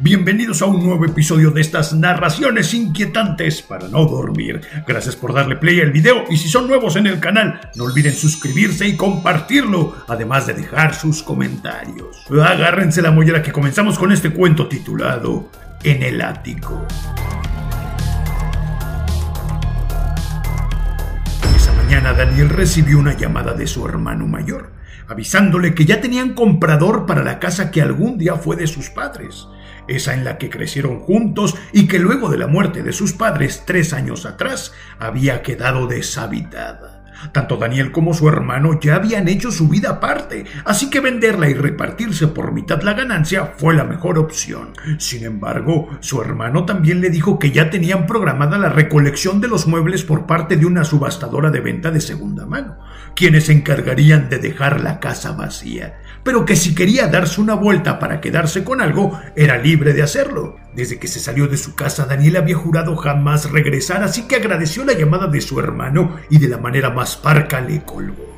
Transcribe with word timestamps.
Bienvenidos 0.00 0.62
a 0.62 0.66
un 0.66 0.86
nuevo 0.86 1.04
episodio 1.04 1.50
de 1.50 1.60
estas 1.60 1.92
narraciones 1.92 2.72
inquietantes 2.72 3.62
para 3.62 3.88
no 3.88 4.04
dormir. 4.04 4.60
Gracias 4.86 5.16
por 5.16 5.34
darle 5.34 5.56
play 5.56 5.80
al 5.80 5.90
video 5.90 6.22
y 6.30 6.36
si 6.36 6.48
son 6.48 6.68
nuevos 6.68 6.94
en 6.94 7.08
el 7.08 7.18
canal, 7.18 7.60
no 7.74 7.82
olviden 7.82 8.14
suscribirse 8.14 8.86
y 8.86 8.96
compartirlo, 8.96 9.96
además 10.06 10.46
de 10.46 10.54
dejar 10.54 10.94
sus 10.94 11.24
comentarios. 11.24 12.24
Agárrense 12.30 13.02
la 13.02 13.10
mollera 13.10 13.42
que 13.42 13.50
comenzamos 13.50 13.98
con 13.98 14.12
este 14.12 14.30
cuento 14.30 14.68
titulado 14.68 15.50
En 15.82 16.04
el 16.04 16.22
ático. 16.22 16.86
Esa 21.56 21.72
mañana 21.72 22.12
Daniel 22.12 22.50
recibió 22.50 23.00
una 23.00 23.16
llamada 23.16 23.52
de 23.52 23.66
su 23.66 23.84
hermano 23.84 24.28
mayor, 24.28 24.70
avisándole 25.08 25.74
que 25.74 25.86
ya 25.86 26.00
tenían 26.00 26.34
comprador 26.34 27.04
para 27.04 27.24
la 27.24 27.40
casa 27.40 27.72
que 27.72 27.82
algún 27.82 28.16
día 28.16 28.36
fue 28.36 28.54
de 28.54 28.68
sus 28.68 28.90
padres 28.90 29.48
esa 29.88 30.14
en 30.14 30.24
la 30.24 30.38
que 30.38 30.50
crecieron 30.50 31.00
juntos 31.00 31.56
y 31.72 31.88
que 31.88 31.98
luego 31.98 32.30
de 32.30 32.38
la 32.38 32.46
muerte 32.46 32.82
de 32.82 32.92
sus 32.92 33.12
padres 33.12 33.64
tres 33.66 33.92
años 33.92 34.26
atrás 34.26 34.72
había 34.98 35.42
quedado 35.42 35.86
deshabitada. 35.86 36.97
Tanto 37.32 37.56
Daniel 37.56 37.92
como 37.92 38.14
su 38.14 38.28
hermano 38.28 38.78
ya 38.80 38.96
habían 38.96 39.28
hecho 39.28 39.50
su 39.50 39.68
vida 39.68 39.90
aparte, 39.90 40.44
así 40.64 40.90
que 40.90 41.00
venderla 41.00 41.48
y 41.48 41.54
repartirse 41.54 42.28
por 42.28 42.52
mitad 42.52 42.82
la 42.82 42.94
ganancia 42.94 43.54
fue 43.56 43.74
la 43.74 43.84
mejor 43.84 44.18
opción. 44.18 44.72
Sin 44.98 45.24
embargo, 45.24 45.88
su 46.00 46.20
hermano 46.20 46.64
también 46.64 47.00
le 47.00 47.10
dijo 47.10 47.38
que 47.38 47.50
ya 47.50 47.70
tenían 47.70 48.06
programada 48.06 48.58
la 48.58 48.68
recolección 48.68 49.40
de 49.40 49.48
los 49.48 49.66
muebles 49.66 50.02
por 50.04 50.26
parte 50.26 50.56
de 50.56 50.66
una 50.66 50.84
subastadora 50.84 51.50
de 51.50 51.60
venta 51.60 51.90
de 51.90 52.00
segunda 52.00 52.46
mano, 52.46 52.78
quienes 53.14 53.46
se 53.46 53.52
encargarían 53.52 54.28
de 54.28 54.38
dejar 54.38 54.80
la 54.80 55.00
casa 55.00 55.32
vacía 55.32 55.98
pero 56.28 56.44
que 56.44 56.56
si 56.56 56.74
quería 56.74 57.08
darse 57.08 57.40
una 57.40 57.54
vuelta 57.54 57.98
para 57.98 58.20
quedarse 58.20 58.62
con 58.62 58.82
algo, 58.82 59.18
era 59.34 59.56
libre 59.56 59.94
de 59.94 60.02
hacerlo. 60.02 60.56
Desde 60.74 60.98
que 60.98 61.08
se 61.08 61.18
salió 61.18 61.48
de 61.48 61.56
su 61.56 61.74
casa, 61.74 62.06
Daniel 62.06 62.36
había 62.36 62.56
jurado 62.56 62.96
jamás 62.96 63.50
regresar, 63.50 64.02
así 64.02 64.28
que 64.28 64.36
agradeció 64.36 64.84
la 64.84 64.92
llamada 64.92 65.26
de 65.26 65.40
su 65.40 65.58
hermano 65.58 66.16
y 66.30 66.38
de 66.38 66.48
la 66.48 66.58
manera 66.58 66.90
más 66.90 67.16
parca 67.16 67.60
le 67.60 67.82
colgó. 67.84 68.28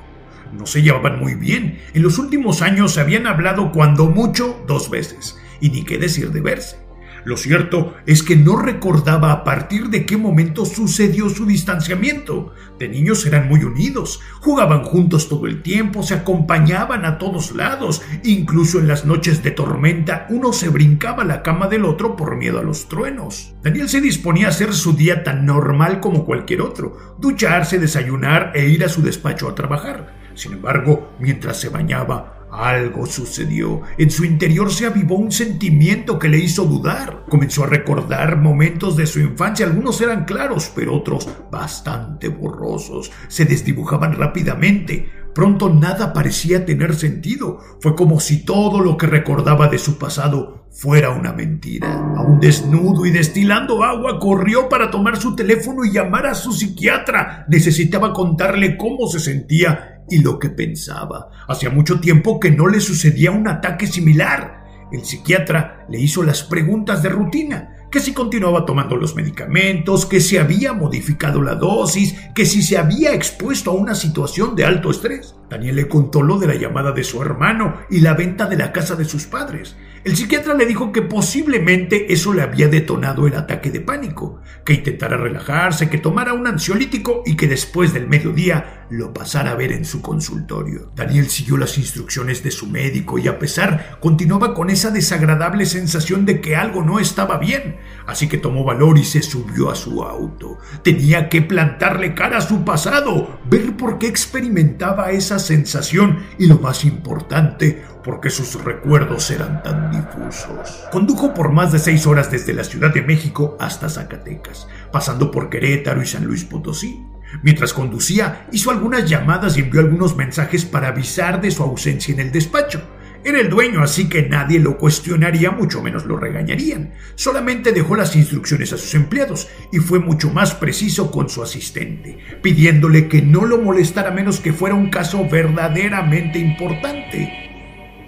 No 0.52 0.66
se 0.66 0.82
llevaban 0.82 1.18
muy 1.18 1.34
bien. 1.34 1.80
En 1.92 2.02
los 2.02 2.18
últimos 2.18 2.62
años 2.62 2.94
se 2.94 3.00
habían 3.00 3.26
hablado 3.26 3.72
cuando 3.72 4.06
mucho 4.06 4.62
dos 4.66 4.90
veces, 4.90 5.38
y 5.60 5.70
ni 5.70 5.84
qué 5.84 5.98
decir 5.98 6.30
de 6.30 6.40
verse. 6.40 6.89
Lo 7.24 7.36
cierto 7.36 7.94
es 8.06 8.22
que 8.22 8.36
no 8.36 8.56
recordaba 8.56 9.32
a 9.32 9.44
partir 9.44 9.88
de 9.88 10.06
qué 10.06 10.16
momento 10.16 10.64
sucedió 10.64 11.28
su 11.28 11.46
distanciamiento. 11.46 12.52
De 12.78 12.88
niños 12.88 13.26
eran 13.26 13.48
muy 13.48 13.64
unidos, 13.64 14.20
jugaban 14.40 14.84
juntos 14.84 15.28
todo 15.28 15.46
el 15.46 15.62
tiempo, 15.62 16.02
se 16.02 16.14
acompañaban 16.14 17.04
a 17.04 17.18
todos 17.18 17.54
lados, 17.54 18.02
incluso 18.24 18.78
en 18.78 18.88
las 18.88 19.04
noches 19.04 19.42
de 19.42 19.50
tormenta 19.50 20.26
uno 20.30 20.52
se 20.52 20.68
brincaba 20.68 21.24
la 21.24 21.42
cama 21.42 21.68
del 21.68 21.84
otro 21.84 22.16
por 22.16 22.36
miedo 22.36 22.58
a 22.58 22.62
los 22.62 22.88
truenos. 22.88 23.54
Daniel 23.62 23.88
se 23.88 24.00
disponía 24.00 24.46
a 24.46 24.50
hacer 24.50 24.72
su 24.72 24.94
día 24.94 25.22
tan 25.22 25.44
normal 25.44 26.00
como 26.00 26.24
cualquier 26.24 26.62
otro, 26.62 27.16
ducharse, 27.18 27.78
desayunar 27.78 28.52
e 28.54 28.68
ir 28.68 28.84
a 28.84 28.88
su 28.88 29.02
despacho 29.02 29.48
a 29.48 29.54
trabajar. 29.54 30.18
Sin 30.34 30.54
embargo, 30.54 31.12
mientras 31.18 31.60
se 31.60 31.68
bañaba, 31.68 32.39
algo 32.52 33.06
sucedió. 33.06 33.82
En 33.98 34.10
su 34.10 34.24
interior 34.24 34.72
se 34.72 34.86
avivó 34.86 35.16
un 35.16 35.32
sentimiento 35.32 36.18
que 36.18 36.28
le 36.28 36.38
hizo 36.38 36.64
dudar. 36.64 37.24
Comenzó 37.28 37.64
a 37.64 37.68
recordar 37.68 38.36
momentos 38.36 38.96
de 38.96 39.06
su 39.06 39.20
infancia. 39.20 39.66
Algunos 39.66 40.00
eran 40.00 40.24
claros, 40.24 40.70
pero 40.74 40.94
otros 40.94 41.28
bastante 41.50 42.28
borrosos. 42.28 43.10
Se 43.28 43.44
desdibujaban 43.44 44.14
rápidamente. 44.14 45.10
Pronto 45.34 45.72
nada 45.72 46.12
parecía 46.12 46.64
tener 46.64 46.94
sentido. 46.94 47.58
Fue 47.80 47.94
como 47.94 48.20
si 48.20 48.44
todo 48.44 48.80
lo 48.80 48.96
que 48.96 49.06
recordaba 49.06 49.68
de 49.68 49.78
su 49.78 49.98
pasado 49.98 50.66
fuera 50.70 51.10
una 51.10 51.32
mentira. 51.32 51.92
Aún 52.16 52.40
desnudo 52.40 53.06
y 53.06 53.10
destilando 53.10 53.82
agua, 53.84 54.18
corrió 54.18 54.68
para 54.68 54.90
tomar 54.90 55.16
su 55.16 55.34
teléfono 55.36 55.84
y 55.84 55.92
llamar 55.92 56.26
a 56.26 56.34
su 56.34 56.52
psiquiatra. 56.52 57.46
Necesitaba 57.48 58.12
contarle 58.12 58.76
cómo 58.76 59.06
se 59.06 59.20
sentía 59.20 60.04
y 60.08 60.18
lo 60.18 60.38
que 60.38 60.50
pensaba. 60.50 61.28
Hacía 61.48 61.70
mucho 61.70 62.00
tiempo 62.00 62.40
que 62.40 62.50
no 62.50 62.66
le 62.66 62.80
sucedía 62.80 63.30
un 63.30 63.48
ataque 63.48 63.86
similar. 63.86 64.60
El 64.92 65.04
psiquiatra 65.04 65.86
le 65.88 66.00
hizo 66.00 66.22
las 66.22 66.42
preguntas 66.42 67.02
de 67.02 67.10
rutina, 67.10 67.76
que 67.90 68.00
si 68.00 68.14
continuaba 68.14 68.64
tomando 68.64 68.96
los 68.96 69.16
medicamentos, 69.16 70.06
que 70.06 70.20
si 70.20 70.36
había 70.36 70.72
modificado 70.72 71.42
la 71.42 71.56
dosis, 71.56 72.14
que 72.34 72.46
si 72.46 72.62
se 72.62 72.78
había 72.78 73.14
expuesto 73.14 73.72
a 73.72 73.74
una 73.74 73.94
situación 73.94 74.54
de 74.54 74.64
alto 74.64 74.90
estrés. 74.90 75.34
Daniel 75.48 75.76
le 75.76 75.88
contó 75.88 76.22
lo 76.22 76.38
de 76.38 76.46
la 76.46 76.54
llamada 76.54 76.92
de 76.92 77.02
su 77.02 77.20
hermano 77.20 77.80
y 77.90 78.00
la 78.00 78.14
venta 78.14 78.46
de 78.46 78.56
la 78.56 78.72
casa 78.72 78.94
de 78.94 79.04
sus 79.04 79.26
padres. 79.26 79.76
El 80.02 80.16
psiquiatra 80.16 80.54
le 80.54 80.64
dijo 80.64 80.92
que 80.92 81.02
posiblemente 81.02 82.10
eso 82.10 82.32
le 82.32 82.40
había 82.40 82.68
detonado 82.68 83.26
el 83.26 83.34
ataque 83.34 83.70
de 83.70 83.80
pánico, 83.80 84.40
que 84.64 84.72
intentara 84.72 85.18
relajarse, 85.18 85.90
que 85.90 85.98
tomara 85.98 86.32
un 86.32 86.46
ansiolítico 86.46 87.22
y 87.26 87.36
que 87.36 87.46
después 87.46 87.92
del 87.92 88.08
mediodía 88.08 88.86
lo 88.88 89.12
pasara 89.12 89.50
a 89.50 89.56
ver 89.56 89.72
en 89.72 89.84
su 89.84 90.00
consultorio. 90.00 90.90
Daniel 90.96 91.28
siguió 91.28 91.58
las 91.58 91.76
instrucciones 91.76 92.42
de 92.42 92.50
su 92.50 92.66
médico 92.66 93.18
y 93.18 93.28
a 93.28 93.38
pesar 93.38 93.98
continuaba 94.00 94.54
con 94.54 94.70
esa 94.70 94.90
desagradable 94.90 95.66
sensación 95.66 96.24
de 96.24 96.40
que 96.40 96.56
algo 96.56 96.82
no 96.82 96.98
estaba 96.98 97.36
bien, 97.36 97.76
así 98.06 98.28
que 98.28 98.38
tomó 98.38 98.64
valor 98.64 98.98
y 98.98 99.04
se 99.04 99.22
subió 99.22 99.70
a 99.70 99.74
su 99.74 100.02
auto. 100.02 100.58
Tenía 100.82 101.28
que 101.28 101.42
plantarle 101.42 102.14
cara 102.14 102.38
a 102.38 102.42
su 102.42 102.64
pasado, 102.64 103.38
ver 103.48 103.76
por 103.76 103.98
qué 103.98 104.06
experimentaba 104.06 105.10
esa 105.10 105.38
sensación 105.38 106.18
y 106.38 106.46
lo 106.46 106.58
más 106.58 106.84
importante, 106.84 107.82
porque 108.02 108.30
sus 108.30 108.62
recuerdos 108.64 109.30
eran 109.30 109.62
tan 109.62 109.90
difusos. 109.90 110.84
Condujo 110.90 111.34
por 111.34 111.52
más 111.52 111.72
de 111.72 111.78
seis 111.78 112.06
horas 112.06 112.30
desde 112.30 112.54
la 112.54 112.64
Ciudad 112.64 112.92
de 112.92 113.02
México 113.02 113.56
hasta 113.60 113.88
Zacatecas, 113.88 114.66
pasando 114.92 115.30
por 115.30 115.50
Querétaro 115.50 116.02
y 116.02 116.06
San 116.06 116.24
Luis 116.24 116.44
Potosí. 116.44 117.04
Mientras 117.42 117.72
conducía, 117.72 118.46
hizo 118.50 118.70
algunas 118.70 119.08
llamadas 119.08 119.56
y 119.56 119.60
envió 119.60 119.80
algunos 119.80 120.16
mensajes 120.16 120.64
para 120.64 120.88
avisar 120.88 121.40
de 121.40 121.50
su 121.50 121.62
ausencia 121.62 122.12
en 122.12 122.20
el 122.20 122.32
despacho. 122.32 122.82
Era 123.22 123.40
el 123.40 123.50
dueño, 123.50 123.82
así 123.82 124.08
que 124.08 124.22
nadie 124.22 124.58
lo 124.58 124.78
cuestionaría, 124.78 125.50
mucho 125.50 125.82
menos 125.82 126.06
lo 126.06 126.16
regañarían. 126.16 126.94
Solamente 127.16 127.72
dejó 127.72 127.94
las 127.94 128.16
instrucciones 128.16 128.72
a 128.72 128.78
sus 128.78 128.94
empleados 128.94 129.48
y 129.70 129.78
fue 129.78 129.98
mucho 129.98 130.30
más 130.30 130.54
preciso 130.54 131.10
con 131.10 131.28
su 131.28 131.42
asistente, 131.42 132.18
pidiéndole 132.42 133.08
que 133.08 133.20
no 133.20 133.44
lo 133.44 133.58
molestara 133.58 134.10
menos 134.10 134.40
que 134.40 134.54
fuera 134.54 134.74
un 134.74 134.88
caso 134.88 135.28
verdaderamente 135.28 136.38
importante. 136.38 137.50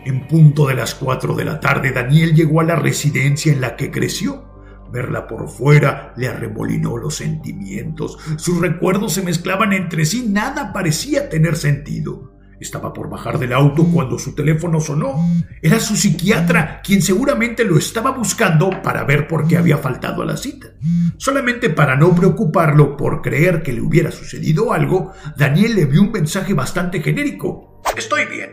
En 0.07 0.27
punto 0.27 0.67
de 0.67 0.75
las 0.75 0.95
cuatro 0.95 1.35
de 1.35 1.45
la 1.45 1.61
tarde, 1.61 1.93
Daniel 1.93 2.35
llegó 2.35 2.61
a 2.61 2.65
la 2.65 2.77
residencia 2.77 3.53
en 3.53 3.61
la 3.61 3.77
que 3.77 3.91
creció. 3.91 4.51
Verla 4.91 5.27
por 5.27 5.49
fuera 5.49 6.13
le 6.17 6.29
arremolinó 6.29 6.97
los 6.97 7.17
sentimientos. 7.17 8.19
Sus 8.37 8.61
recuerdos 8.61 9.13
se 9.13 9.23
mezclaban 9.23 9.73
entre 9.73 10.05
sí, 10.05 10.27
nada 10.29 10.73
parecía 10.73 11.29
tener 11.29 11.57
sentido. 11.57 12.32
Estaba 12.63 12.93
por 12.93 13.11
bajar 13.11 13.41
del 13.41 13.53
auto 13.53 13.85
cuando 13.93 14.21
su 14.21 14.37
teléfono 14.37 14.81
sonó. 14.81 15.17
Era 15.61 15.81
su 15.81 15.97
psiquiatra, 15.97 16.81
quien 16.81 17.03
seguramente 17.03 17.65
lo 17.65 17.77
estaba 17.77 18.13
buscando 18.13 18.71
para 18.83 19.03
ver 19.03 19.27
por 19.27 19.49
qué 19.49 19.57
había 19.57 19.79
faltado 19.79 20.23
a 20.23 20.27
la 20.27 20.37
cita. 20.37 20.69
Solamente 21.17 21.71
para 21.71 21.97
no 21.97 22.15
preocuparlo 22.15 22.97
por 22.97 23.21
creer 23.21 23.65
que 23.65 23.73
le 23.73 23.81
hubiera 23.81 24.13
sucedido 24.13 24.73
algo, 24.73 25.13
Daniel 25.37 25.75
le 25.75 25.87
vio 25.87 26.03
un 26.03 26.13
mensaje 26.13 26.55
bastante 26.55 27.03
genérico. 27.03 27.83
Estoy 27.97 28.27
bien. 28.27 28.53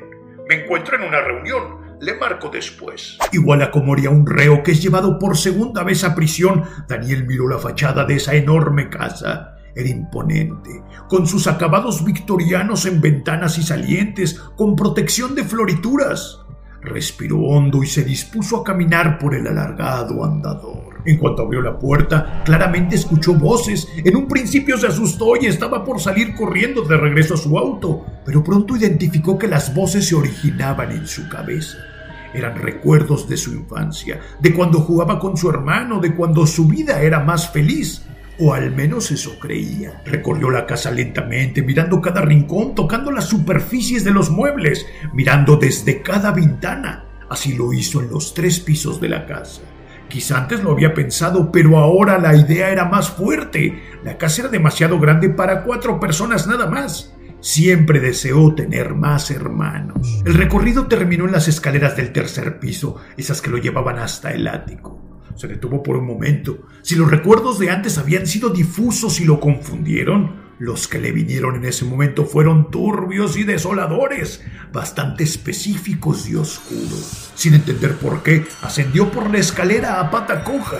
Me 0.49 0.63
encuentro 0.63 0.97
en 0.97 1.03
una 1.03 1.21
reunión. 1.21 1.77
Le 2.01 2.15
marco 2.15 2.49
después. 2.49 3.19
Igual 3.31 3.61
a 3.61 3.69
como 3.69 3.93
haría 3.93 4.09
un 4.09 4.25
reo 4.25 4.63
que 4.63 4.71
es 4.71 4.81
llevado 4.81 5.19
por 5.19 5.37
segunda 5.37 5.83
vez 5.83 6.03
a 6.03 6.15
prisión, 6.15 6.63
Daniel 6.87 7.27
miró 7.27 7.47
la 7.47 7.59
fachada 7.59 8.05
de 8.05 8.15
esa 8.15 8.33
enorme 8.33 8.89
casa. 8.89 9.58
Era 9.75 9.89
imponente, 9.89 10.83
con 11.07 11.27
sus 11.27 11.47
acabados 11.47 12.03
victorianos 12.03 12.85
en 12.85 13.01
ventanas 13.01 13.57
y 13.57 13.63
salientes, 13.63 14.39
con 14.55 14.75
protección 14.75 15.35
de 15.35 15.43
florituras. 15.43 16.39
Respiró 16.81 17.39
hondo 17.39 17.83
y 17.83 17.87
se 17.87 18.03
dispuso 18.03 18.57
a 18.57 18.63
caminar 18.63 19.19
por 19.19 19.35
el 19.35 19.47
alargado 19.47 20.23
andador. 20.23 20.89
En 21.05 21.17
cuanto 21.17 21.43
abrió 21.43 21.61
la 21.61 21.77
puerta, 21.77 22.41
claramente 22.45 22.95
escuchó 22.95 23.33
voces. 23.33 23.87
En 23.97 24.15
un 24.15 24.27
principio 24.27 24.77
se 24.77 24.87
asustó 24.87 25.35
y 25.35 25.45
estaba 25.45 25.83
por 25.83 25.99
salir 25.99 26.35
corriendo 26.35 26.81
de 26.81 26.97
regreso 26.97 27.35
a 27.35 27.37
su 27.37 27.57
auto, 27.57 28.05
pero 28.25 28.43
pronto 28.43 28.75
identificó 28.75 29.37
que 29.37 29.47
las 29.47 29.73
voces 29.73 30.07
se 30.07 30.15
originaban 30.15 30.91
en 30.91 31.07
su 31.07 31.27
cabeza. 31.29 31.77
Eran 32.33 32.57
recuerdos 32.57 33.27
de 33.27 33.37
su 33.37 33.53
infancia, 33.53 34.19
de 34.39 34.53
cuando 34.53 34.81
jugaba 34.81 35.19
con 35.19 35.35
su 35.35 35.49
hermano, 35.49 35.99
de 35.99 36.15
cuando 36.15 36.45
su 36.45 36.67
vida 36.67 37.01
era 37.01 37.21
más 37.21 37.49
feliz. 37.49 38.05
O 38.39 38.53
al 38.53 38.71
menos 38.71 39.11
eso 39.11 39.37
creía. 39.37 40.01
Recorrió 40.05 40.49
la 40.49 40.65
casa 40.65 40.91
lentamente, 40.91 41.61
mirando 41.61 42.01
cada 42.01 42.21
rincón, 42.21 42.73
tocando 42.73 43.11
las 43.11 43.25
superficies 43.25 44.05
de 44.05 44.11
los 44.11 44.29
muebles, 44.29 44.85
mirando 45.13 45.57
desde 45.57 46.01
cada 46.01 46.31
ventana. 46.31 47.05
Así 47.29 47.53
lo 47.53 47.73
hizo 47.73 48.01
en 48.01 48.09
los 48.09 48.33
tres 48.33 48.59
pisos 48.61 49.01
de 49.01 49.09
la 49.09 49.25
casa. 49.25 49.61
Quizá 50.07 50.39
antes 50.39 50.63
lo 50.63 50.71
había 50.71 50.93
pensado, 50.93 51.51
pero 51.51 51.77
ahora 51.77 52.17
la 52.17 52.35
idea 52.35 52.69
era 52.69 52.85
más 52.85 53.09
fuerte. 53.09 53.83
La 54.03 54.17
casa 54.17 54.43
era 54.43 54.49
demasiado 54.49 54.99
grande 54.99 55.29
para 55.29 55.63
cuatro 55.63 55.99
personas 55.99 56.47
nada 56.47 56.65
más. 56.65 57.13
siempre 57.41 57.99
deseó 57.99 58.53
tener 58.53 58.93
más 58.95 59.31
hermanos. 59.31 60.21
El 60.25 60.33
recorrido 60.33 60.87
terminó 60.87 61.25
en 61.25 61.31
las 61.31 61.47
escaleras 61.47 61.95
del 61.95 62.11
tercer 62.11 62.59
piso, 62.59 62.97
esas 63.17 63.41
que 63.41 63.49
lo 63.49 63.57
llevaban 63.57 63.99
hasta 63.99 64.31
el 64.31 64.47
ático. 64.47 65.08
Se 65.39 65.47
detuvo 65.47 65.81
por 65.81 65.95
un 65.95 66.05
momento. 66.05 66.67
Si 66.81 66.95
los 66.95 67.09
recuerdos 67.09 67.59
de 67.59 67.69
antes 67.69 67.97
habían 67.97 68.27
sido 68.27 68.49
difusos 68.49 69.21
y 69.21 69.23
lo 69.23 69.39
confundieron, 69.39 70.35
los 70.59 70.89
que 70.89 70.99
le 70.99 71.13
vinieron 71.13 71.55
en 71.55 71.63
ese 71.63 71.85
momento 71.85 72.25
fueron 72.25 72.69
turbios 72.69 73.37
y 73.37 73.45
desoladores, 73.45 74.43
bastante 74.73 75.23
específicos 75.23 76.27
y 76.27 76.35
oscuros. 76.35 77.31
Sin 77.35 77.53
entender 77.53 77.95
por 77.95 78.21
qué, 78.21 78.45
ascendió 78.61 79.09
por 79.11 79.31
la 79.31 79.37
escalera 79.37 80.01
a 80.01 80.11
pata 80.11 80.43
coja. 80.43 80.79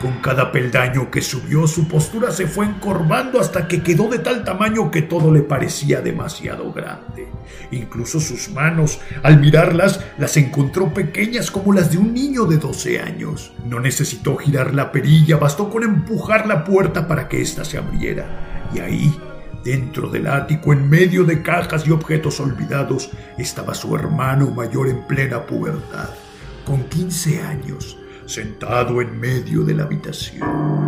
Con 0.00 0.20
cada 0.20 0.50
peldaño 0.50 1.10
que 1.10 1.22
subió, 1.22 1.66
su 1.66 1.86
postura 1.86 2.30
se 2.32 2.46
fue 2.46 2.66
encorvando 2.66 3.40
hasta 3.40 3.68
que 3.68 3.82
quedó 3.82 4.08
de 4.08 4.18
tal 4.18 4.44
tamaño 4.44 4.90
que 4.90 5.02
todo 5.02 5.32
le 5.32 5.42
parecía 5.42 6.00
demasiado 6.00 6.72
grande. 6.72 7.28
Incluso 7.70 8.20
sus 8.20 8.50
manos, 8.50 9.00
al 9.22 9.40
mirarlas, 9.40 10.00
las 10.18 10.36
encontró 10.36 10.92
pequeñas 10.92 11.50
como 11.50 11.72
las 11.72 11.90
de 11.92 11.98
un 11.98 12.12
niño 12.12 12.44
de 12.44 12.58
12 12.58 13.00
años. 13.00 13.52
No 13.66 13.80
necesitó 13.80 14.36
girar 14.36 14.74
la 14.74 14.90
perilla, 14.90 15.36
bastó 15.36 15.70
con 15.70 15.84
empujar 15.84 16.46
la 16.46 16.64
puerta 16.64 17.06
para 17.06 17.28
que 17.28 17.40
ésta 17.40 17.64
se 17.64 17.78
abriera. 17.78 18.70
Y 18.74 18.80
ahí, 18.80 19.16
dentro 19.64 20.10
del 20.10 20.26
ático, 20.26 20.72
en 20.72 20.90
medio 20.90 21.24
de 21.24 21.40
cajas 21.40 21.86
y 21.86 21.92
objetos 21.92 22.40
olvidados, 22.40 23.10
estaba 23.38 23.74
su 23.74 23.94
hermano 23.94 24.50
mayor 24.50 24.88
en 24.88 25.06
plena 25.06 25.46
pubertad. 25.46 26.08
Con 26.64 26.82
15 26.84 27.42
años, 27.42 27.98
sentado 28.26 29.00
en 29.00 29.18
medio 29.18 29.62
de 29.62 29.74
la 29.74 29.84
habitación. 29.84 30.42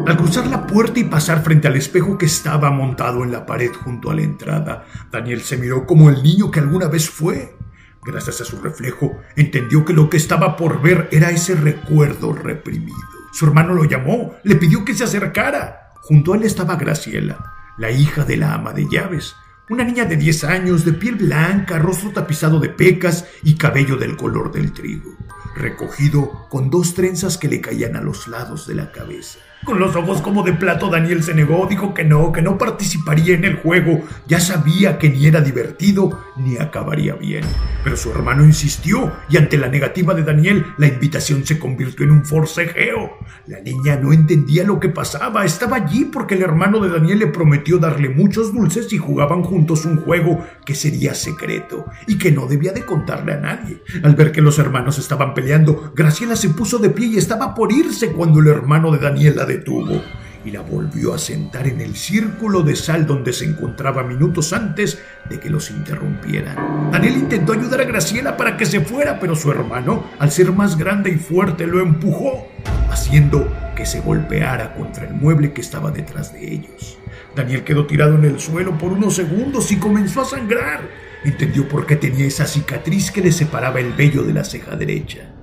Al 0.07 0.17
cruzar 0.17 0.47
la 0.47 0.67
puerta 0.67 1.01
y 1.01 1.05
pasar 1.05 1.43
frente 1.43 1.69
al 1.69 1.77
espejo 1.77 2.17
que 2.17 2.27
estaba 2.27 2.71
montado 2.71 3.25
en 3.25 3.33
la 3.33 3.45
pared 3.47 3.73
junto 3.73 4.11
a 4.11 4.15
la 4.15 4.23
entrada, 4.23 4.85
Daniel 5.11 5.43
se 5.43 5.57
miró 5.57 5.87
como 5.87 6.11
el 6.11 6.23
niño 6.23 6.51
que 6.51 6.61
alguna 6.61 6.89
vez 6.89 7.11
fue. 7.11 7.57
Gracias 8.05 8.41
a 8.41 8.45
su 8.45 8.61
reflejo, 8.61 9.19
entendió 9.35 9.85
que 9.85 9.93
lo 9.93 10.09
que 10.09 10.17
estaba 10.17 10.57
por 10.57 10.81
ver 10.81 11.09
era 11.11 11.31
ese 11.31 11.55
recuerdo 11.55 12.33
reprimido. 12.33 12.97
Su 13.33 13.47
hermano 13.47 13.75
lo 13.75 13.85
llamó, 13.85 14.37
le 14.45 14.55
pidió 14.57 14.85
que 14.85 14.95
se 14.95 15.05
acercara. 15.05 15.93
Junto 16.03 16.33
a 16.33 16.37
él 16.37 16.45
estaba 16.45 16.77
Graciela, 16.77 17.53
la 17.79 17.91
hija 17.91 18.25
de 18.25 18.37
la 18.37 18.55
ama 18.55 18.73
de 18.73 18.87
llaves, 18.89 19.35
una 19.69 19.83
niña 19.83 20.05
de 20.05 20.17
10 20.17 20.45
años, 20.45 20.85
de 20.85 20.93
piel 20.93 21.17
blanca, 21.17 21.79
rostro 21.79 22.11
tapizado 22.11 22.61
de 22.61 22.69
pecas 22.69 23.27
y 23.43 23.57
cabello 23.57 23.97
del 23.97 24.17
color 24.17 24.53
del 24.53 24.73
trigo 24.73 25.17
recogido 25.57 26.47
con 26.49 26.71
dos 26.71 26.95
trenzas 26.95 27.39
que 27.39 27.49
le 27.49 27.61
caían 27.61 27.97
a 27.97 28.03
los 28.03 28.29
lados 28.29 28.67
de 28.67 28.75
la 28.75 28.93
cabeza. 28.93 29.39
Con 29.67 29.81
los 29.81 29.97
ojos 29.97 30.23
como 30.23 30.45
de 30.45 30.53
plato, 30.53 30.89
Daniel 30.89 31.25
se 31.25 31.35
negó, 31.35 31.67
dijo 31.69 31.93
que 31.93 32.05
no, 32.05 32.31
que 32.31 32.41
no 32.41 32.57
participaría 32.57 33.35
en 33.35 33.45
el 33.45 33.57
juego. 33.57 34.01
Ya 34.29 34.39
sabía 34.39 34.97
que 34.97 35.11
ni 35.11 35.27
era 35.27 35.41
divertido 35.41 36.21
ni 36.37 36.57
acabaría 36.57 37.15
bien. 37.15 37.43
Pero 37.83 37.97
su 37.97 38.13
hermano 38.13 38.45
insistió 38.45 39.13
y 39.29 39.37
ante 39.39 39.59
la 39.59 39.67
negativa 39.67 40.15
de 40.15 40.23
Daniel, 40.23 40.67
la 40.79 40.87
invitación 40.87 41.45
se 41.45 41.59
convirtió 41.59 42.07
en 42.07 42.13
un 42.13 42.25
forcejeo. 42.25 43.19
La 43.49 43.59
niña 43.59 43.97
no 43.97 44.13
entendía 44.13 44.63
lo 44.63 44.79
que 44.79 44.89
pasaba, 44.89 45.45
estaba 45.45 45.79
allí 45.79 46.05
porque 46.05 46.37
el 46.37 46.43
hermano 46.43 46.79
de 46.79 46.89
Daniel 46.89 47.19
le 47.19 47.27
prometió 47.27 47.79
darle 47.79 48.09
muchos 48.09 48.55
dulces 48.55 48.93
y 48.93 48.99
jugaban 48.99 49.43
juntos 49.43 49.85
un 49.85 49.97
juego 49.97 50.47
que 50.65 50.77
sería 50.77 51.13
secreto 51.13 51.87
y 52.07 52.19
que 52.19 52.31
no 52.31 52.47
debía 52.47 52.71
de 52.71 52.85
contarle 52.85 53.33
a 53.33 53.41
nadie. 53.41 53.83
Al 54.05 54.15
ver 54.15 54.31
que 54.31 54.43
los 54.43 54.61
hermanos 54.61 54.99
estaban 54.99 55.35
peleando, 55.35 55.93
Graciela 55.97 56.37
se 56.37 56.51
puso 56.51 56.79
de 56.79 56.91
pie 56.91 57.07
y 57.07 57.17
estaba 57.17 57.53
por 57.53 57.73
irse 57.73 58.13
cuando 58.13 58.39
el 58.39 58.47
hermano 58.47 58.93
de 58.93 58.99
Daniel 58.99 59.35
la 59.35 59.56
detuvo 59.59 60.03
y 60.45 60.53
la 60.53 60.61
volvió 60.61 61.13
a 61.13 61.19
sentar 61.19 61.67
en 61.67 61.81
el 61.81 61.97
círculo 61.97 62.63
de 62.63 62.77
sal 62.77 63.05
donde 63.05 63.33
se 63.33 63.45
encontraba 63.45 64.05
minutos 64.05 64.53
antes 64.53 65.03
de 65.29 65.41
que 65.41 65.51
los 65.51 65.71
interrumpieran. 65.71 66.91
Daniel 66.93 67.17
intentó 67.17 67.53
ayudar 67.53 67.81
a 67.81 67.85
Graciela 67.85 68.37
para 68.37 68.57
que 68.57 68.65
se 68.65 68.81
fuera, 68.81 69.19
pero 69.19 69.35
su 69.35 69.51
hermano, 69.51 70.05
al 70.21 70.31
ser 70.31 70.53
más 70.53 70.79
grande 70.79 71.11
y 71.11 71.17
fuerte, 71.17 71.67
lo 71.67 71.81
empujó, 71.81 72.47
haciendo 72.89 73.53
que 73.75 73.87
se 73.87 74.01
golpeara 74.01 74.75
contra 74.75 75.09
el 75.09 75.15
mueble 75.15 75.53
que 75.53 75.61
estaba 75.61 75.91
detrás 75.91 76.33
de 76.33 76.53
ellos. 76.53 76.97
Daniel 77.35 77.65
quedó 77.65 77.87
tirado 77.87 78.15
en 78.15 78.25
el 78.25 78.39
suelo 78.39 78.79
por 78.79 78.93
unos 78.93 79.17
segundos 79.17 79.71
y 79.73 79.77
comenzó 79.77 80.23
a 80.23 80.27
sangrar. 80.27 80.81
Entendió 81.25 81.69
por 81.69 81.87
qué 81.87 81.97
tenía 81.97 82.25
esa 82.25 82.47
cicatriz 82.47 83.11
que 83.11 83.21
le 83.21 83.33
separaba 83.33 83.81
el 83.81 83.93
vello 83.93 84.23
de 84.23 84.33
la 84.33 84.45
ceja 84.45 84.77
derecha. 84.77 85.36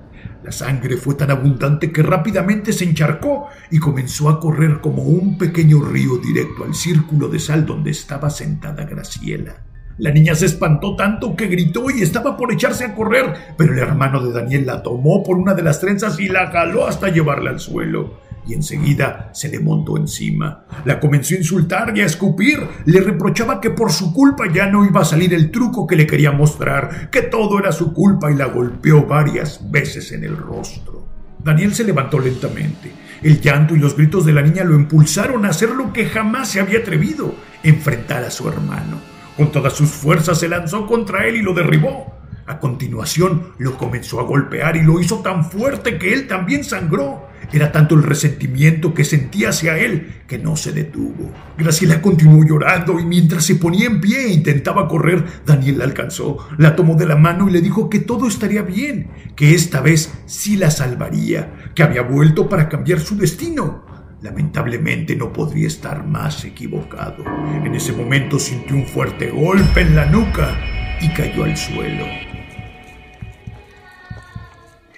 La 0.44 0.52
sangre 0.52 0.98
fue 0.98 1.14
tan 1.14 1.30
abundante 1.30 1.90
que 1.90 2.02
rápidamente 2.02 2.74
se 2.74 2.84
encharcó 2.84 3.48
y 3.70 3.78
comenzó 3.78 4.28
a 4.28 4.38
correr 4.38 4.82
como 4.82 5.02
un 5.02 5.38
pequeño 5.38 5.80
río 5.80 6.18
directo 6.18 6.64
al 6.64 6.74
círculo 6.74 7.28
de 7.28 7.40
sal 7.40 7.64
donde 7.64 7.90
estaba 7.90 8.28
sentada 8.28 8.84
Graciela. 8.84 9.56
La 9.96 10.10
niña 10.10 10.34
se 10.34 10.44
espantó 10.44 10.96
tanto 10.96 11.34
que 11.34 11.46
gritó 11.46 11.90
y 11.90 12.02
estaba 12.02 12.36
por 12.36 12.52
echarse 12.52 12.84
a 12.84 12.94
correr, 12.94 13.54
pero 13.56 13.72
el 13.72 13.78
hermano 13.78 14.20
de 14.22 14.32
Daniel 14.32 14.66
la 14.66 14.82
tomó 14.82 15.22
por 15.22 15.38
una 15.38 15.54
de 15.54 15.62
las 15.62 15.80
trenzas 15.80 16.20
y 16.20 16.28
la 16.28 16.48
jaló 16.48 16.86
hasta 16.86 17.08
llevarla 17.08 17.48
al 17.48 17.60
suelo 17.60 18.23
y 18.46 18.54
enseguida 18.54 19.30
se 19.32 19.48
le 19.48 19.60
montó 19.60 19.96
encima. 19.96 20.64
La 20.84 21.00
comenzó 21.00 21.34
a 21.34 21.38
insultar 21.38 21.96
y 21.96 22.00
a 22.00 22.06
escupir. 22.06 22.60
Le 22.84 23.00
reprochaba 23.00 23.60
que 23.60 23.70
por 23.70 23.92
su 23.92 24.12
culpa 24.12 24.44
ya 24.52 24.66
no 24.66 24.84
iba 24.84 25.00
a 25.00 25.04
salir 25.04 25.32
el 25.34 25.50
truco 25.50 25.86
que 25.86 25.96
le 25.96 26.06
quería 26.06 26.32
mostrar, 26.32 27.10
que 27.10 27.22
todo 27.22 27.58
era 27.58 27.72
su 27.72 27.92
culpa 27.92 28.30
y 28.30 28.36
la 28.36 28.46
golpeó 28.46 29.06
varias 29.06 29.60
veces 29.70 30.12
en 30.12 30.24
el 30.24 30.36
rostro. 30.36 31.06
Daniel 31.42 31.74
se 31.74 31.84
levantó 31.84 32.18
lentamente. 32.18 32.92
El 33.22 33.40
llanto 33.40 33.74
y 33.74 33.78
los 33.78 33.96
gritos 33.96 34.24
de 34.24 34.32
la 34.32 34.42
niña 34.42 34.64
lo 34.64 34.74
impulsaron 34.74 35.44
a 35.44 35.50
hacer 35.50 35.70
lo 35.70 35.92
que 35.92 36.06
jamás 36.06 36.48
se 36.48 36.60
había 36.60 36.78
atrevido, 36.78 37.34
enfrentar 37.62 38.24
a 38.24 38.30
su 38.30 38.48
hermano. 38.48 38.98
Con 39.36 39.50
todas 39.50 39.72
sus 39.72 39.90
fuerzas 39.90 40.38
se 40.38 40.48
lanzó 40.48 40.86
contra 40.86 41.26
él 41.26 41.36
y 41.36 41.42
lo 41.42 41.54
derribó. 41.54 42.14
A 42.46 42.58
continuación 42.58 43.54
lo 43.58 43.76
comenzó 43.76 44.20
a 44.20 44.24
golpear 44.24 44.76
y 44.76 44.82
lo 44.82 45.00
hizo 45.00 45.20
tan 45.20 45.50
fuerte 45.50 45.98
que 45.98 46.12
él 46.12 46.26
también 46.26 46.62
sangró. 46.62 47.23
Era 47.52 47.72
tanto 47.72 47.94
el 47.94 48.02
resentimiento 48.02 48.94
que 48.94 49.04
sentía 49.04 49.50
hacia 49.50 49.78
él 49.78 50.22
que 50.26 50.38
no 50.38 50.56
se 50.56 50.72
detuvo. 50.72 51.32
Graciela 51.58 52.02
continuó 52.02 52.44
llorando 52.44 52.98
y 52.98 53.04
mientras 53.04 53.44
se 53.44 53.56
ponía 53.56 53.86
en 53.86 54.00
pie 54.00 54.26
e 54.26 54.32
intentaba 54.32 54.88
correr, 54.88 55.24
Daniel 55.46 55.78
la 55.78 55.84
alcanzó, 55.84 56.38
la 56.58 56.74
tomó 56.76 56.96
de 56.96 57.06
la 57.06 57.16
mano 57.16 57.48
y 57.48 57.52
le 57.52 57.60
dijo 57.60 57.88
que 57.88 58.00
todo 58.00 58.26
estaría 58.26 58.62
bien, 58.62 59.08
que 59.36 59.54
esta 59.54 59.80
vez 59.80 60.12
sí 60.26 60.56
la 60.56 60.70
salvaría, 60.70 61.70
que 61.74 61.82
había 61.82 62.02
vuelto 62.02 62.48
para 62.48 62.68
cambiar 62.68 63.00
su 63.00 63.16
destino. 63.16 63.84
Lamentablemente 64.22 65.16
no 65.16 65.32
podría 65.32 65.66
estar 65.66 66.06
más 66.06 66.44
equivocado. 66.44 67.24
En 67.62 67.74
ese 67.74 67.92
momento 67.92 68.38
sintió 68.38 68.74
un 68.74 68.86
fuerte 68.86 69.30
golpe 69.30 69.82
en 69.82 69.94
la 69.94 70.06
nuca 70.06 70.58
y 71.00 71.12
cayó 71.12 71.44
al 71.44 71.56
suelo. 71.56 72.33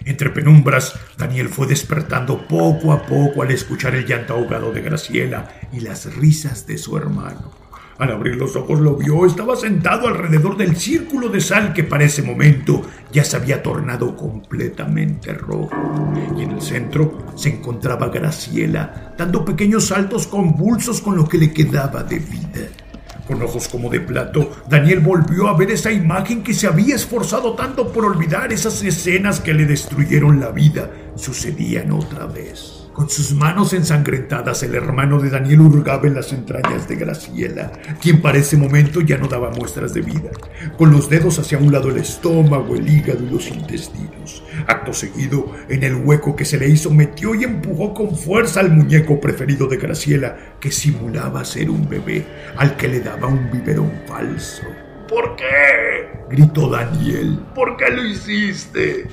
Entre 0.06 0.30
penumbras, 0.30 0.94
Daniel 1.18 1.48
fue 1.48 1.66
despertando 1.66 2.46
poco 2.46 2.92
a 2.92 3.02
poco 3.04 3.42
al 3.42 3.50
escuchar 3.50 3.96
el 3.96 4.06
llanto 4.06 4.34
ahogado 4.34 4.70
de 4.72 4.80
Graciela 4.80 5.48
y 5.72 5.80
las 5.80 6.14
risas 6.14 6.64
de 6.64 6.78
su 6.78 6.96
hermano. 6.96 7.50
Al 7.98 8.12
abrir 8.12 8.36
los 8.36 8.54
ojos 8.54 8.78
lo 8.78 8.94
vio, 8.94 9.26
estaba 9.26 9.56
sentado 9.56 10.06
alrededor 10.06 10.56
del 10.56 10.76
círculo 10.76 11.28
de 11.28 11.40
sal 11.40 11.72
que 11.72 11.82
para 11.82 12.04
ese 12.04 12.22
momento 12.22 12.82
ya 13.10 13.24
se 13.24 13.36
había 13.36 13.64
tornado 13.64 14.14
completamente 14.14 15.32
rojo. 15.32 15.70
Y 16.36 16.42
en 16.42 16.52
el 16.52 16.60
centro 16.60 17.26
se 17.34 17.48
encontraba 17.48 18.08
Graciela, 18.08 19.14
dando 19.18 19.44
pequeños 19.44 19.86
saltos 19.86 20.28
convulsos 20.28 21.00
con 21.00 21.16
lo 21.16 21.26
que 21.26 21.38
le 21.38 21.52
quedaba 21.52 22.04
de 22.04 22.20
vida. 22.20 22.68
Con 23.26 23.42
ojos 23.42 23.68
como 23.68 23.90
de 23.90 24.00
plato, 24.00 24.52
Daniel 24.68 25.00
volvió 25.00 25.48
a 25.48 25.56
ver 25.56 25.72
esa 25.72 25.90
imagen 25.90 26.44
que 26.44 26.54
se 26.54 26.68
había 26.68 26.94
esforzado 26.94 27.54
tanto 27.54 27.92
por 27.92 28.04
olvidar 28.04 28.52
esas 28.52 28.82
escenas 28.84 29.40
que 29.40 29.52
le 29.52 29.66
destruyeron 29.66 30.38
la 30.38 30.50
vida. 30.50 30.90
Sucedían 31.16 31.90
otra 31.90 32.26
vez. 32.26 32.75
Con 32.96 33.10
sus 33.10 33.34
manos 33.34 33.74
ensangrentadas, 33.74 34.62
el 34.62 34.74
hermano 34.74 35.20
de 35.20 35.28
Daniel 35.28 35.60
hurgaba 35.60 36.06
en 36.06 36.14
las 36.14 36.32
entrañas 36.32 36.88
de 36.88 36.96
Graciela, 36.96 37.70
quien 38.00 38.22
para 38.22 38.38
ese 38.38 38.56
momento 38.56 39.02
ya 39.02 39.18
no 39.18 39.28
daba 39.28 39.50
muestras 39.50 39.92
de 39.92 40.00
vida, 40.00 40.30
con 40.78 40.90
los 40.90 41.10
dedos 41.10 41.38
hacia 41.38 41.58
un 41.58 41.70
lado 41.70 41.90
el 41.90 41.98
estómago, 41.98 42.74
el 42.74 42.88
hígado 42.88 43.22
y 43.22 43.28
los 43.28 43.48
intestinos. 43.48 44.42
Acto 44.66 44.94
seguido, 44.94 45.52
en 45.68 45.84
el 45.84 45.94
hueco 45.96 46.34
que 46.34 46.46
se 46.46 46.56
le 46.56 46.70
hizo, 46.70 46.90
metió 46.90 47.34
y 47.34 47.44
empujó 47.44 47.92
con 47.92 48.16
fuerza 48.16 48.60
al 48.60 48.72
muñeco 48.72 49.20
preferido 49.20 49.66
de 49.66 49.76
Graciela, 49.76 50.56
que 50.58 50.72
simulaba 50.72 51.44
ser 51.44 51.68
un 51.68 51.86
bebé, 51.86 52.24
al 52.56 52.78
que 52.78 52.88
le 52.88 53.00
daba 53.00 53.28
un 53.28 53.50
biberón 53.50 53.92
falso. 54.06 54.62
¿Por 55.06 55.36
qué? 55.36 56.05
Gritó 56.28 56.68
Daniel. 56.68 57.38
¿Por 57.54 57.76
qué 57.76 57.90
lo 57.90 58.04
hiciste? 58.04 59.06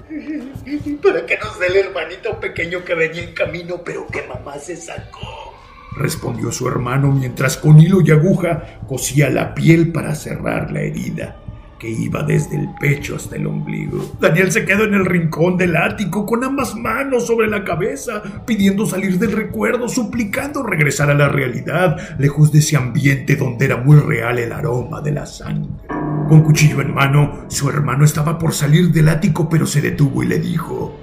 Para 1.03 1.25
que 1.25 1.37
nos 1.37 1.59
dé 1.59 1.67
el 1.67 1.75
hermanito 1.75 2.39
pequeño 2.39 2.83
que 2.83 2.95
venía 2.95 3.23
en 3.23 3.33
camino, 3.33 3.81
pero 3.83 4.07
que 4.07 4.23
mamá 4.27 4.57
se 4.57 4.75
sacó. 4.75 5.53
Respondió 5.95 6.51
su 6.51 6.67
hermano 6.67 7.11
mientras 7.11 7.57
con 7.57 7.79
hilo 7.79 8.01
y 8.01 8.11
aguja 8.11 8.79
cosía 8.87 9.29
la 9.29 9.53
piel 9.53 9.91
para 9.91 10.15
cerrar 10.15 10.71
la 10.71 10.81
herida 10.81 11.39
que 11.83 11.89
iba 11.89 12.23
desde 12.23 12.55
el 12.55 12.69
pecho 12.79 13.17
hasta 13.17 13.35
el 13.35 13.45
ombligo. 13.45 14.15
Daniel 14.17 14.53
se 14.53 14.63
quedó 14.63 14.85
en 14.85 14.93
el 14.93 15.05
rincón 15.05 15.57
del 15.57 15.75
ático 15.75 16.25
con 16.25 16.41
ambas 16.45 16.75
manos 16.75 17.27
sobre 17.27 17.47
la 17.47 17.65
cabeza, 17.65 18.23
pidiendo 18.45 18.85
salir 18.85 19.19
del 19.19 19.33
recuerdo, 19.33 19.89
suplicando 19.89 20.63
regresar 20.63 21.09
a 21.09 21.13
la 21.13 21.27
realidad, 21.27 22.17
lejos 22.17 22.53
de 22.53 22.59
ese 22.59 22.77
ambiente 22.77 23.35
donde 23.35 23.65
era 23.65 23.75
muy 23.75 23.97
real 23.99 24.39
el 24.39 24.53
aroma 24.53 25.01
de 25.01 25.11
la 25.11 25.25
sangre. 25.25 25.92
Con 26.33 26.41
cuchillo 26.41 26.81
en 26.81 26.95
mano, 26.95 27.45
su 27.47 27.69
hermano 27.69 28.03
estaba 28.03 28.39
por 28.39 28.55
salir 28.55 28.91
del 28.91 29.07
ático, 29.07 29.47
pero 29.47 29.67
se 29.67 29.81
detuvo 29.81 30.23
y 30.23 30.25
le 30.25 30.39
dijo: 30.39 30.99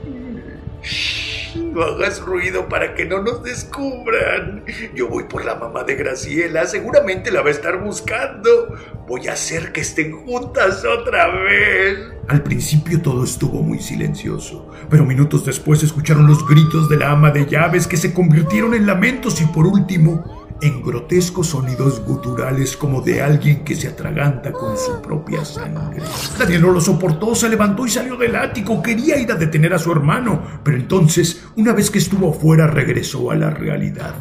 no 1.72 1.82
hagas 1.84 2.20
ruido 2.20 2.68
para 2.68 2.96
que 2.96 3.04
no 3.04 3.22
nos 3.22 3.44
descubran. 3.44 4.64
Yo 4.92 5.06
voy 5.06 5.22
por 5.24 5.44
la 5.44 5.54
mamá 5.54 5.84
de 5.84 5.94
Graciela. 5.94 6.66
Seguramente 6.66 7.30
la 7.30 7.42
va 7.42 7.46
a 7.46 7.52
estar 7.52 7.80
buscando. 7.80 8.74
Voy 9.06 9.28
a 9.28 9.34
hacer 9.34 9.70
que 9.70 9.82
estén 9.82 10.10
juntas 10.10 10.84
otra 10.84 11.28
vez. 11.28 11.98
Al 12.26 12.42
principio 12.42 13.00
todo 13.00 13.22
estuvo 13.22 13.62
muy 13.62 13.78
silencioso, 13.78 14.68
pero 14.88 15.04
minutos 15.04 15.46
después 15.46 15.80
escucharon 15.84 16.26
los 16.26 16.44
gritos 16.48 16.88
de 16.88 16.96
la 16.96 17.12
ama 17.12 17.30
de 17.30 17.46
llaves 17.46 17.86
que 17.86 17.96
se 17.96 18.12
convirtieron 18.12 18.74
en 18.74 18.84
lamentos 18.84 19.40
y 19.40 19.46
por 19.46 19.64
último 19.64 20.39
en 20.62 20.82
grotescos 20.82 21.48
sonidos 21.48 22.00
guturales 22.04 22.76
como 22.76 23.00
de 23.00 23.22
alguien 23.22 23.64
que 23.64 23.74
se 23.74 23.88
atraganta 23.88 24.52
con 24.52 24.76
su 24.76 25.00
propia 25.00 25.44
sangre. 25.44 26.02
Daniel 26.38 26.62
no 26.62 26.70
lo 26.72 26.80
soportó, 26.80 27.34
se 27.34 27.48
levantó 27.48 27.86
y 27.86 27.90
salió 27.90 28.16
del 28.16 28.36
ático. 28.36 28.82
Quería 28.82 29.18
ir 29.18 29.30
a 29.32 29.36
detener 29.36 29.74
a 29.74 29.78
su 29.78 29.92
hermano, 29.92 30.42
pero 30.62 30.76
entonces, 30.76 31.44
una 31.56 31.72
vez 31.72 31.90
que 31.90 31.98
estuvo 31.98 32.30
afuera, 32.30 32.66
regresó 32.66 33.30
a 33.30 33.36
la 33.36 33.50
realidad. 33.50 34.14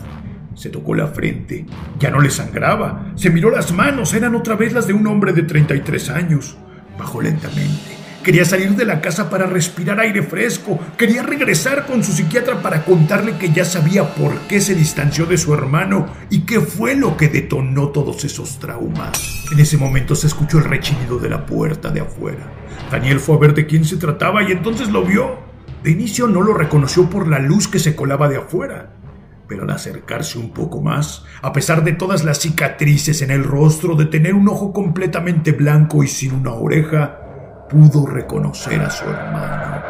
Se 0.55 0.69
tocó 0.69 0.93
la 0.93 1.07
frente, 1.07 1.65
ya 1.97 2.11
no 2.11 2.19
le 2.19 2.29
sangraba, 2.29 3.13
se 3.15 3.29
miró 3.29 3.49
las 3.49 3.71
manos, 3.71 4.13
eran 4.13 4.35
otra 4.35 4.55
vez 4.55 4.73
las 4.73 4.87
de 4.87 4.93
un 4.93 5.07
hombre 5.07 5.31
de 5.33 5.43
33 5.43 6.09
años. 6.09 6.57
Bajó 6.97 7.21
lentamente 7.21 7.88
Quería 8.29 8.45
salir 8.45 8.75
de 8.75 8.85
la 8.85 9.01
casa 9.01 9.27
para 9.27 9.47
respirar 9.47 9.99
aire 9.99 10.21
fresco. 10.21 10.77
Quería 10.99 11.23
regresar 11.23 11.87
con 11.87 12.03
su 12.03 12.11
psiquiatra 12.11 12.61
para 12.61 12.85
contarle 12.85 13.39
que 13.39 13.51
ya 13.51 13.65
sabía 13.65 14.13
por 14.13 14.37
qué 14.41 14.61
se 14.61 14.75
distanció 14.75 15.25
de 15.25 15.35
su 15.35 15.51
hermano 15.51 16.13
y 16.29 16.41
qué 16.41 16.59
fue 16.59 16.93
lo 16.93 17.17
que 17.17 17.27
detonó 17.27 17.89
todos 17.89 18.23
esos 18.25 18.59
traumas. 18.59 19.47
En 19.51 19.59
ese 19.59 19.77
momento 19.77 20.13
se 20.13 20.27
escuchó 20.27 20.59
el 20.59 20.65
rechinido 20.65 21.17
de 21.17 21.27
la 21.27 21.43
puerta 21.43 21.89
de 21.89 22.01
afuera. 22.01 22.53
Daniel 22.91 23.19
fue 23.19 23.35
a 23.35 23.39
ver 23.39 23.55
de 23.55 23.65
quién 23.65 23.83
se 23.83 23.97
trataba 23.97 24.43
y 24.43 24.51
entonces 24.51 24.89
lo 24.89 25.03
vio. 25.03 25.39
De 25.81 25.89
inicio 25.89 26.27
no 26.27 26.43
lo 26.43 26.53
reconoció 26.53 27.09
por 27.09 27.27
la 27.27 27.39
luz 27.39 27.67
que 27.67 27.79
se 27.79 27.95
colaba 27.95 28.29
de 28.29 28.37
afuera 28.37 28.93
pero 29.47 29.63
al 29.63 29.71
acercarse 29.71 30.37
un 30.37 30.53
poco 30.53 30.79
más, 30.79 31.23
a 31.41 31.51
pesar 31.53 31.83
de 31.83 31.93
todas 31.93 32.23
las 32.23 32.37
cicatrices 32.37 33.23
en 33.23 33.31
el 33.31 33.43
rostro, 33.43 33.95
de 33.95 34.05
tener 34.05 34.35
un 34.35 34.47
ojo 34.47 34.71
completamente 34.73 35.53
blanco 35.53 36.03
y 36.03 36.07
sin 36.07 36.35
una 36.35 36.53
oreja, 36.53 37.28
pudo 37.69 38.05
reconocer 38.05 38.81
a 38.81 38.89
su 38.89 39.05
hermano. 39.05 39.83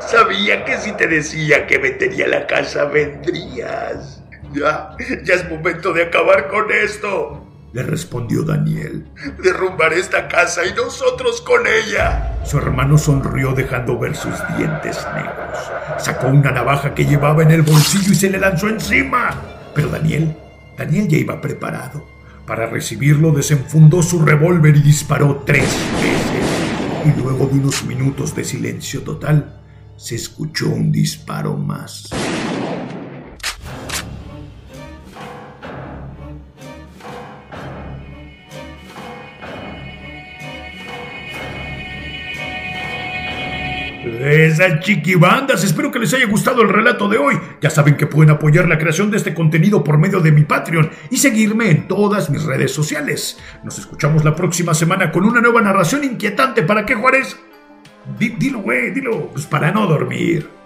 Sabía 0.00 0.64
que 0.64 0.78
si 0.78 0.92
te 0.92 1.06
decía 1.06 1.66
que 1.66 1.78
metería 1.78 2.26
la 2.26 2.46
casa 2.46 2.86
vendrías. 2.86 4.22
Ya, 4.52 4.90
ya 5.24 5.34
es 5.34 5.48
momento 5.48 5.92
de 5.92 6.04
acabar 6.04 6.48
con 6.48 6.70
esto. 6.70 7.46
Le 7.72 7.82
respondió 7.82 8.42
Daniel. 8.42 9.06
Derrumbar 9.42 9.94
esta 9.94 10.28
casa 10.28 10.66
y 10.66 10.74
nosotros 10.74 11.40
con 11.40 11.62
ella. 11.66 12.36
Su 12.44 12.58
hermano 12.58 12.98
sonrió 12.98 13.52
dejando 13.52 13.98
ver 13.98 14.14
sus 14.14 14.34
dientes 14.58 15.06
negros. 15.14 15.58
Sacó 15.98 16.26
una 16.26 16.50
navaja 16.50 16.94
que 16.94 17.06
llevaba 17.06 17.42
en 17.42 17.50
el 17.50 17.62
bolsillo 17.62 18.12
y 18.12 18.16
se 18.16 18.28
le 18.28 18.38
lanzó 18.38 18.68
encima. 18.68 19.30
Pero 19.74 19.88
Daniel, 19.88 20.36
Daniel 20.76 21.08
ya 21.08 21.16
iba 21.16 21.40
preparado. 21.40 22.06
Para 22.46 22.66
recibirlo 22.66 23.30
desenfundó 23.30 24.02
su 24.02 24.22
revólver 24.22 24.76
y 24.76 24.82
disparó 24.82 25.42
tres 25.46 25.64
veces 26.02 26.41
y 27.04 27.20
luego 27.20 27.46
de 27.46 27.58
unos 27.58 27.84
minutos 27.84 28.34
de 28.34 28.44
silencio 28.44 29.02
total, 29.02 29.60
se 29.96 30.14
escuchó 30.14 30.68
un 30.68 30.92
disparo 30.92 31.56
más. 31.56 32.08
Esas 44.04 44.80
chiquibandas, 44.80 45.62
espero 45.62 45.92
que 45.92 46.00
les 46.00 46.12
haya 46.12 46.26
gustado 46.26 46.62
el 46.62 46.68
relato 46.68 47.08
de 47.08 47.18
hoy. 47.18 47.38
Ya 47.60 47.70
saben 47.70 47.96
que 47.96 48.06
pueden 48.06 48.30
apoyar 48.30 48.68
la 48.68 48.78
creación 48.78 49.10
de 49.10 49.16
este 49.16 49.32
contenido 49.32 49.84
por 49.84 49.98
medio 49.98 50.20
de 50.20 50.32
mi 50.32 50.42
Patreon 50.42 50.90
y 51.10 51.18
seguirme 51.18 51.70
en 51.70 51.86
todas 51.86 52.28
mis 52.28 52.42
redes 52.42 52.72
sociales. 52.72 53.38
Nos 53.62 53.78
escuchamos 53.78 54.24
la 54.24 54.34
próxima 54.34 54.74
semana 54.74 55.12
con 55.12 55.24
una 55.24 55.40
nueva 55.40 55.62
narración 55.62 56.02
inquietante. 56.02 56.62
¿Para 56.62 56.84
qué, 56.84 56.94
Juárez? 56.94 57.36
dilo, 58.18 58.58
güey, 58.58 58.90
dilo. 58.90 59.28
Pues 59.28 59.46
para 59.46 59.70
no 59.70 59.86
dormir. 59.86 60.61